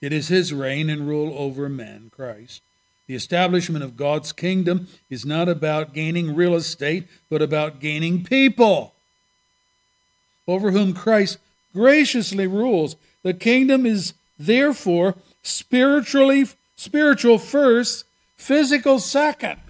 [0.00, 2.62] It is his reign and rule over men, Christ.
[3.06, 8.94] The establishment of God's kingdom is not about gaining real estate, but about gaining people
[10.48, 11.38] over whom Christ
[11.72, 12.96] graciously rules.
[13.22, 18.04] The kingdom is therefore spiritually spiritual first,
[18.36, 19.60] physical second.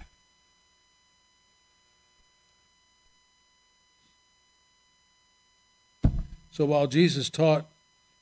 [6.51, 7.65] So while Jesus taught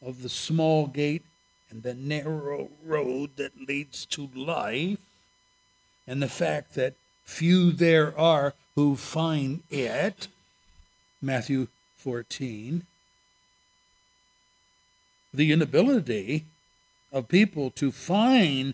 [0.01, 1.23] of the small gate
[1.69, 4.99] and the narrow road that leads to life,
[6.07, 10.27] and the fact that few there are who find it,
[11.21, 12.85] Matthew 14,
[15.33, 16.45] the inability
[17.11, 18.73] of people to find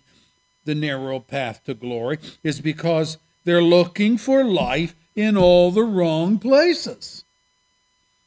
[0.64, 6.38] the narrow path to glory is because they're looking for life in all the wrong
[6.38, 7.24] places.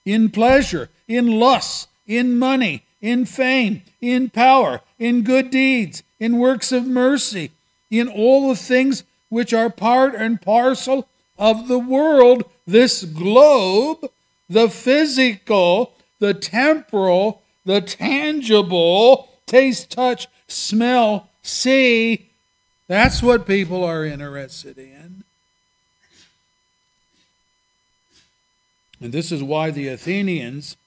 [0.05, 6.71] In pleasure, in lust, in money, in fame, in power, in good deeds, in works
[6.71, 7.51] of mercy,
[7.89, 11.07] in all the things which are part and parcel
[11.37, 14.09] of the world, this globe
[14.51, 22.29] the physical, the temporal, the tangible, taste, touch, smell, see.
[22.87, 25.23] That's what people are interested in.
[29.01, 30.77] And this is why the Athenians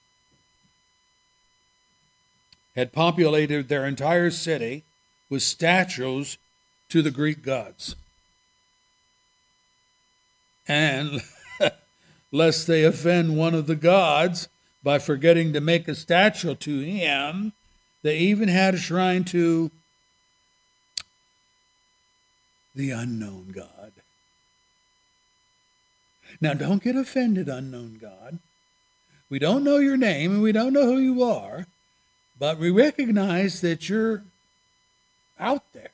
[2.75, 4.83] had populated their entire city
[5.29, 6.37] with statues
[6.89, 7.95] to the Greek gods.
[10.67, 11.21] And
[12.31, 14.47] lest they offend one of the gods
[14.83, 17.53] by forgetting to make a statue to him,
[18.05, 19.71] they even had a shrine to
[22.75, 23.93] the unknown God.
[26.39, 28.37] Now, don't get offended, unknown God.
[29.27, 31.65] We don't know your name and we don't know who you are,
[32.37, 34.21] but we recognize that you're
[35.39, 35.89] out there.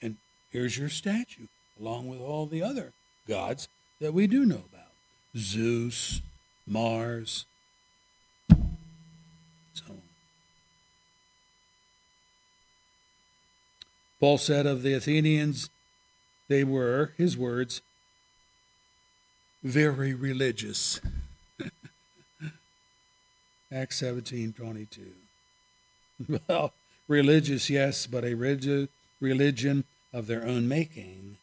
[0.00, 0.16] And
[0.52, 1.48] here's your statue,
[1.80, 2.92] along with all the other
[3.26, 3.66] gods
[4.00, 4.92] that we do know about
[5.36, 6.20] Zeus,
[6.68, 7.44] Mars,
[9.86, 9.94] so.
[14.20, 15.70] Paul said of the Athenians,
[16.48, 17.82] they were, his words,
[19.62, 21.00] very religious.
[23.72, 25.00] Acts 17 22.
[26.48, 26.72] Well,
[27.06, 28.88] religious, yes, but a rigid
[29.20, 31.36] religion of their own making,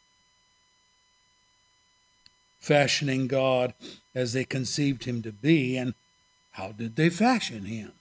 [2.60, 3.74] fashioning God
[4.14, 5.78] as they conceived him to be.
[5.78, 5.94] And
[6.52, 7.94] how did they fashion him?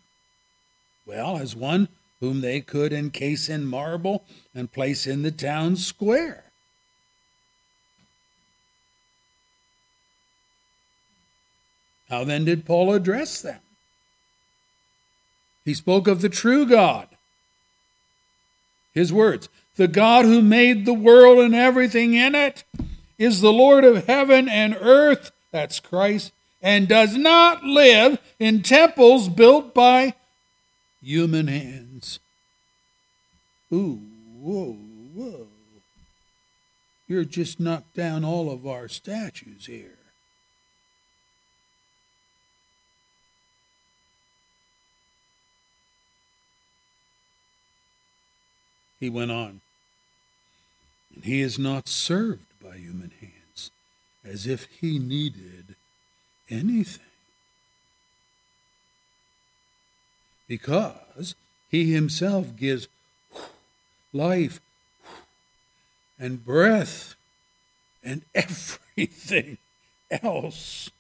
[1.07, 1.88] Well, as one
[2.20, 4.24] whom they could encase in marble
[4.55, 6.44] and place in the town square.
[12.09, 13.61] How then did Paul address them?
[15.64, 17.09] He spoke of the true God.
[18.92, 22.64] His words The God who made the world and everything in it
[23.18, 26.32] is the Lord of heaven and earth, that's Christ,
[26.62, 30.14] and does not live in temples built by
[31.05, 32.18] human hands.
[33.72, 34.00] Ooh,
[34.40, 34.76] whoa,
[35.14, 35.46] whoa.
[37.07, 39.98] You're just knocked down all of our statues here.
[48.98, 49.61] He went on.
[51.14, 53.70] And he is not served by human hands
[54.24, 55.76] as if he needed
[56.48, 57.14] anything.
[60.47, 61.34] Because
[61.70, 62.88] he himself gives
[64.12, 64.61] life
[66.18, 67.14] and breath
[68.03, 69.59] and everything
[70.11, 70.90] else.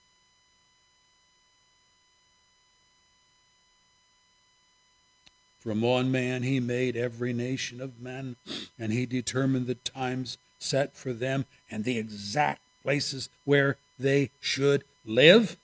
[5.60, 8.36] From one man he made every nation of men,
[8.78, 14.84] and he determined the times set for them and the exact places where they should
[15.06, 15.56] live.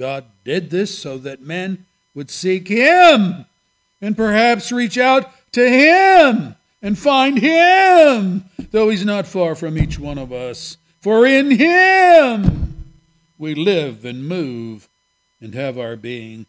[0.00, 1.84] God did this so that men
[2.14, 3.44] would seek him
[4.00, 9.98] and perhaps reach out to him and find him, though he's not far from each
[9.98, 10.78] one of us.
[11.02, 12.92] For in him
[13.36, 14.88] we live and move
[15.38, 16.46] and have our being.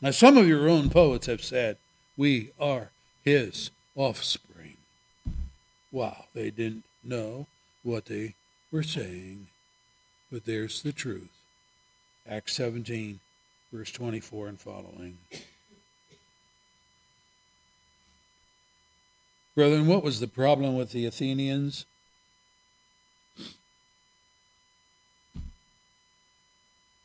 [0.00, 1.76] Now, some of your own poets have said,
[2.16, 2.92] We are
[3.24, 4.76] his offspring.
[5.90, 7.48] Wow, they didn't know
[7.82, 8.36] what they
[8.70, 9.48] were saying,
[10.30, 11.39] but there's the truth.
[12.28, 13.20] Acts 17,
[13.72, 15.18] verse 24 and following.
[19.54, 21.84] Brethren, what was the problem with the Athenians?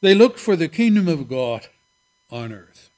[0.02, 1.68] They looked for the kingdom of God
[2.30, 2.90] on earth.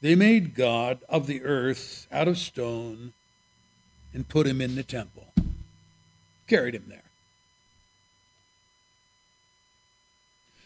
[0.00, 3.12] They made God of the earth out of stone
[4.12, 5.32] and put him in the temple,
[6.52, 7.10] carried him there.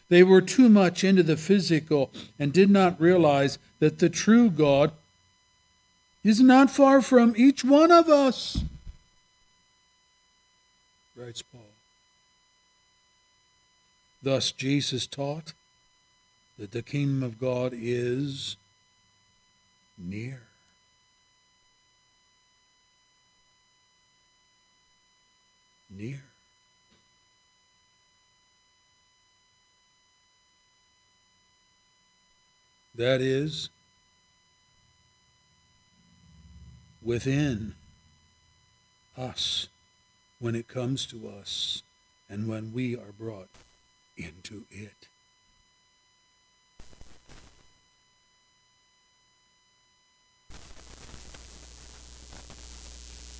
[0.09, 2.11] They were too much into the physical
[2.41, 4.91] and did not realize that the true God
[6.25, 8.65] is not far from each one of us,
[11.15, 11.61] writes Paul.
[14.21, 15.53] Thus, Jesus taught
[16.59, 18.57] that the kingdom of God is
[19.97, 20.49] near.
[25.97, 26.23] Near.
[32.95, 33.71] That is,
[37.03, 37.75] within
[39.17, 39.69] us
[40.39, 41.83] when it comes to us
[42.29, 43.49] and when we are brought
[44.19, 45.09] into it.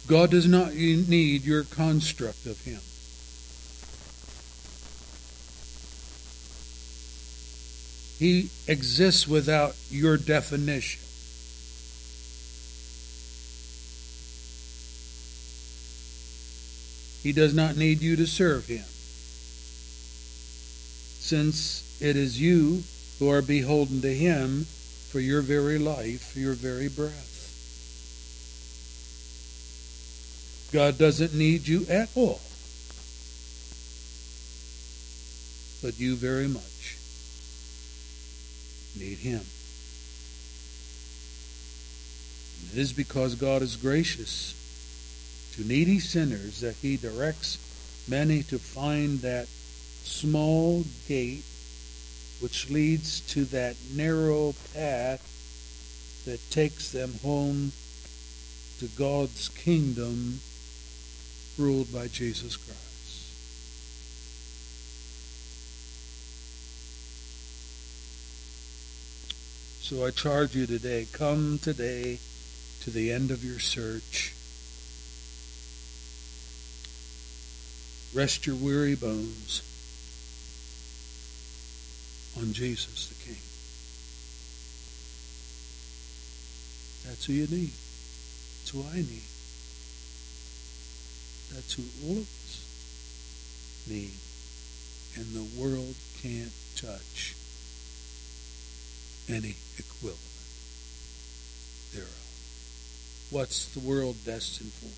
[0.07, 2.81] God does not need your construct of him.
[8.19, 11.03] He exists without your definition.
[17.23, 18.85] He does not need you to serve him,
[21.19, 22.85] since it is you
[23.19, 24.65] who are beholden to him
[25.11, 27.36] for your very life, for your very breath.
[30.73, 32.41] God doesn't need you at all,
[35.83, 36.99] but you very much
[38.99, 39.41] need him.
[42.61, 44.55] And it is because God is gracious
[45.55, 51.45] to needy sinners that he directs many to find that small gate
[52.41, 57.73] which leads to that narrow path that takes them home
[58.79, 60.41] to God's kingdom
[61.59, 62.87] ruled by Jesus Christ.
[69.83, 72.19] So I charge you today, come today
[72.81, 74.35] to the end of your search.
[78.13, 79.63] Rest your weary bones
[82.37, 83.43] on Jesus the King.
[87.09, 87.71] That's who you need.
[87.71, 89.36] That's who I need.
[91.55, 94.19] That's who all of us need.
[95.17, 97.35] And the world can't touch
[99.29, 100.21] any equivalent
[101.95, 102.27] thereof.
[103.31, 104.93] What's the world destined for?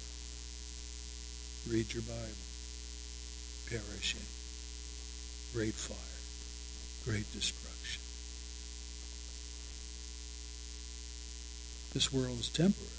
[1.73, 2.45] Read your Bible.
[3.69, 4.27] Perishing.
[5.55, 5.97] Great fire.
[7.05, 8.03] Great destruction.
[11.95, 12.98] This world is temporary.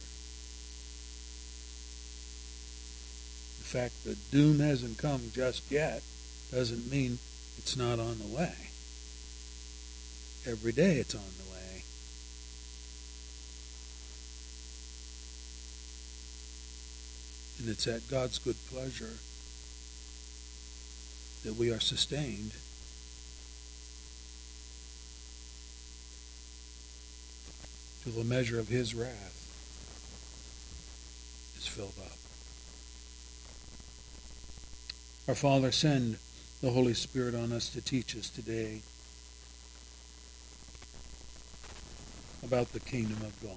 [3.70, 6.02] Fact that doom hasn't come just yet
[6.52, 7.20] doesn't mean
[7.60, 8.56] it's not on the way.
[10.50, 11.84] Every day it's on the way.
[17.60, 19.20] And it's at God's good pleasure
[21.44, 22.54] that we are sustained.
[28.04, 29.36] till the measure of his wrath
[31.58, 32.19] is filled up.
[35.30, 36.18] Our Father, send
[36.60, 38.82] the Holy Spirit on us to teach us today
[42.44, 43.52] about the kingdom of God.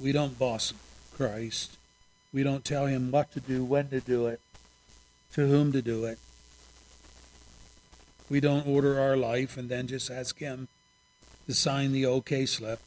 [0.00, 0.72] We don't boss
[1.14, 1.76] Christ.
[2.32, 4.40] We don't tell him what to do, when to do it,
[5.34, 6.18] to whom to do it.
[8.30, 10.68] We don't order our life and then just ask him
[11.46, 12.80] to sign the okay slip.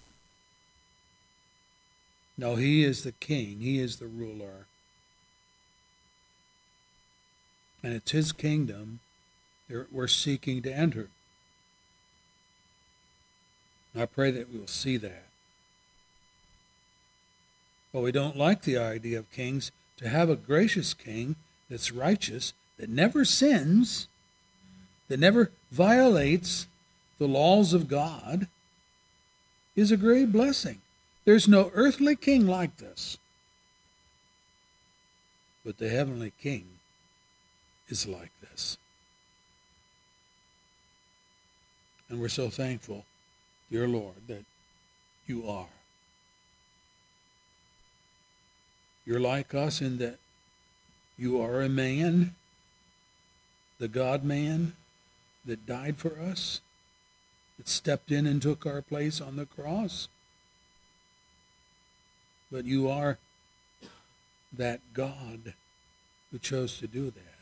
[2.37, 4.65] No, he is the king, he is the ruler.
[7.83, 8.99] And it's his kingdom
[9.91, 11.09] we're seeking to enter.
[13.95, 15.25] I pray that we'll see that.
[17.91, 21.35] But we don't like the idea of kings to have a gracious king
[21.69, 24.07] that's righteous, that never sins,
[25.07, 26.67] that never violates
[27.19, 28.47] the laws of God,
[29.75, 30.81] is a great blessing.
[31.25, 33.17] There's no earthly king like this.
[35.65, 36.65] But the heavenly king
[37.87, 38.77] is like this.
[42.09, 43.05] And we're so thankful,
[43.71, 44.43] dear Lord, that
[45.25, 45.67] you are.
[49.05, 50.17] You're like us in that
[51.17, 52.35] you are a man,
[53.79, 54.73] the God man
[55.45, 56.61] that died for us,
[57.57, 60.07] that stepped in and took our place on the cross.
[62.53, 63.17] But you are
[64.55, 65.55] that God
[66.31, 67.39] who chose to do that,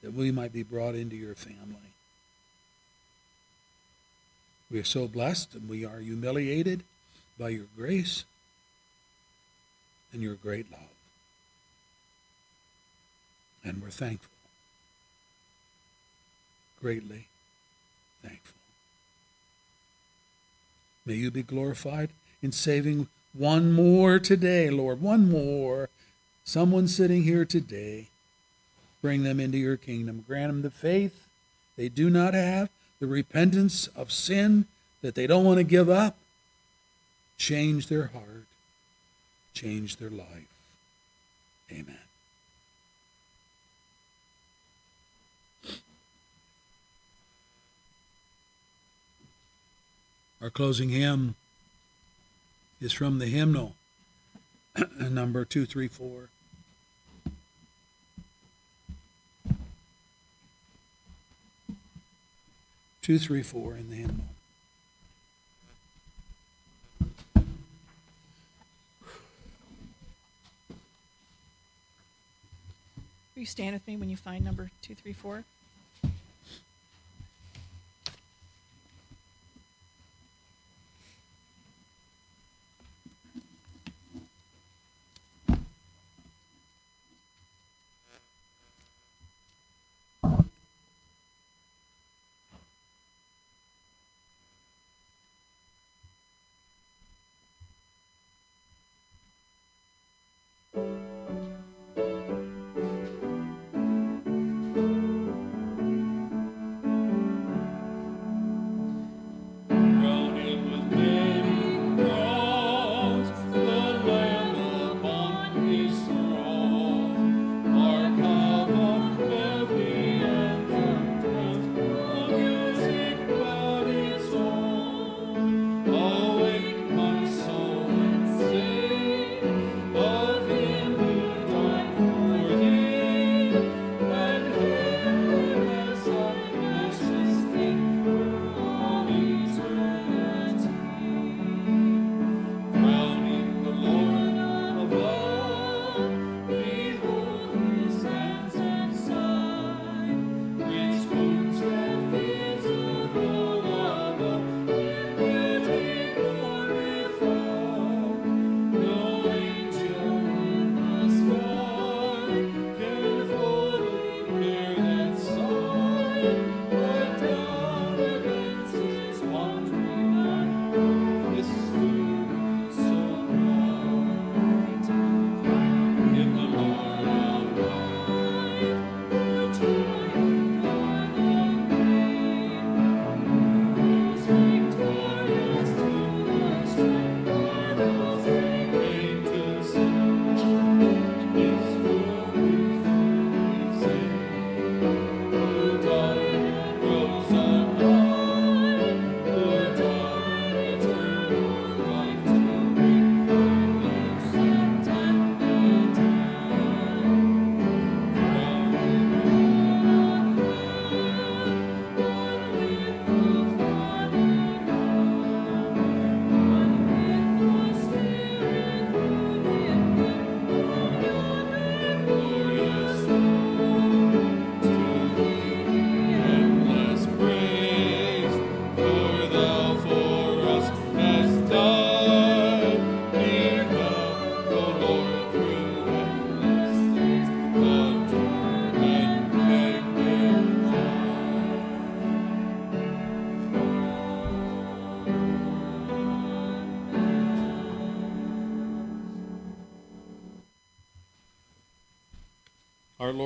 [0.00, 1.90] that we might be brought into your family.
[4.70, 6.84] We are so blessed and we are humiliated
[7.36, 8.24] by your grace
[10.12, 10.80] and your great love.
[13.64, 14.30] And we're thankful.
[16.80, 17.26] Greatly
[18.22, 18.54] thankful.
[21.04, 22.10] May you be glorified
[22.40, 25.00] in saving one more today, Lord.
[25.00, 25.88] One more.
[26.44, 28.08] Someone sitting here today.
[29.02, 30.24] Bring them into your kingdom.
[30.26, 31.26] Grant them the faith
[31.76, 32.70] they do not have,
[33.00, 34.66] the repentance of sin
[35.02, 36.16] that they don't want to give up.
[37.36, 38.46] Change their heart
[39.54, 40.48] change their life.
[41.70, 41.98] Amen.
[50.42, 51.36] Our closing hymn
[52.80, 53.74] is from the hymnal
[55.00, 56.28] number 234.
[63.02, 64.24] Two, three, four in the hymnal.
[73.34, 75.44] Will you stand with me when you find number 234?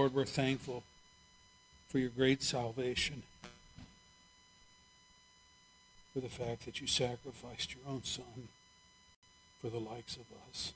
[0.09, 0.84] Lord, we're thankful
[1.90, 3.24] for your great salvation,
[6.14, 8.48] for the fact that you sacrificed your own Son
[9.61, 10.72] for the likes of us.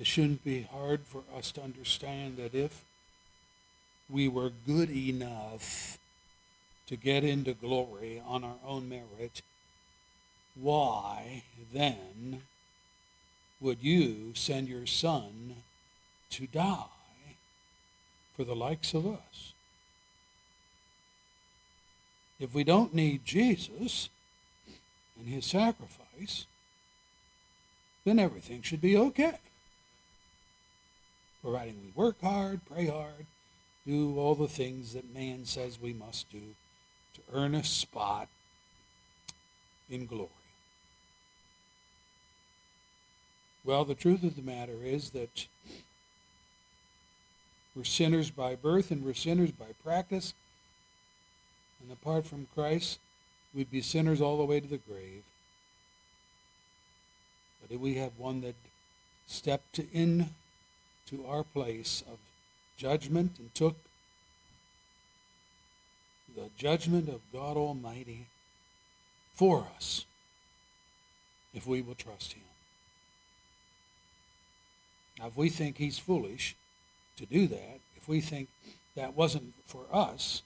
[0.00, 2.84] It shouldn't be hard for us to understand that if
[4.08, 5.98] we were good enough
[6.86, 9.42] to get into glory on our own merit,
[10.54, 12.44] why then
[13.62, 15.54] would you send your son
[16.30, 16.86] to die
[18.36, 19.52] for the likes of us?
[22.40, 24.08] If we don't need Jesus
[25.16, 26.46] and his sacrifice,
[28.04, 29.38] then everything should be okay.
[31.40, 33.26] Providing we work hard, pray hard,
[33.86, 36.42] do all the things that man says we must do
[37.14, 38.28] to earn a spot
[39.88, 40.30] in glory.
[43.64, 45.46] Well, the truth of the matter is that
[47.76, 50.34] we're sinners by birth and we're sinners by practice.
[51.80, 52.98] And apart from Christ,
[53.54, 55.22] we'd be sinners all the way to the grave.
[57.60, 58.56] But if we have one that
[59.26, 60.30] stepped in
[61.06, 62.18] to our place of
[62.76, 63.76] judgment and took
[66.34, 68.26] the judgment of God Almighty
[69.34, 70.04] for us
[71.54, 72.51] if we will trust Him.
[75.18, 76.56] Now, if we think he's foolish
[77.16, 78.48] to do that, if we think
[78.96, 80.42] that wasn't for us,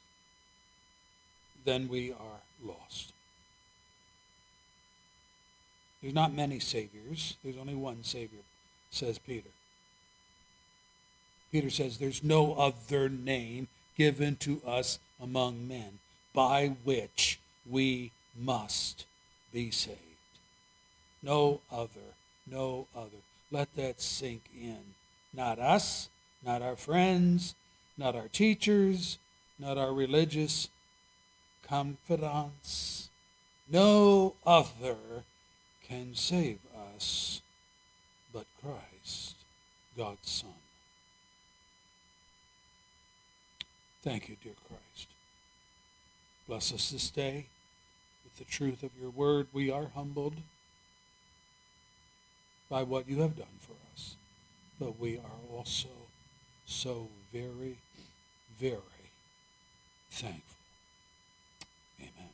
[1.65, 3.13] then we are lost.
[6.01, 7.37] There's not many saviors.
[7.43, 8.41] There's only one savior,
[8.91, 9.51] says Peter.
[11.51, 15.99] Peter says, There's no other name given to us among men
[16.35, 19.07] by which we must
[19.53, 19.99] be saved.
[21.23, 22.15] No other,
[22.47, 23.23] no other.
[23.51, 24.95] Let that sink in.
[25.33, 26.09] Not us,
[26.45, 27.55] not our friends,
[27.97, 29.19] not our teachers,
[29.59, 30.69] not our religious
[31.67, 33.09] confidants.
[33.71, 34.97] No other
[35.87, 36.59] can save
[36.97, 37.41] us
[38.33, 39.37] but Christ,
[39.97, 40.51] God's Son.
[44.03, 45.09] Thank you, dear Christ.
[46.47, 47.47] Bless us this day
[48.25, 49.49] with the truth of your word.
[49.53, 50.37] We are humbled
[52.69, 54.17] by what you have done for us,
[54.81, 55.89] but we are also
[56.67, 57.79] so very,
[58.59, 58.81] very
[60.11, 60.57] thankful.
[62.01, 62.31] Amen.